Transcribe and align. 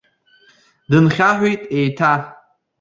Дынхьаҳәит 0.89 1.61
еиҭа. 1.77 2.13